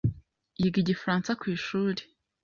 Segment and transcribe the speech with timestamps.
[0.59, 2.01] yiga igifaransa kwishuri?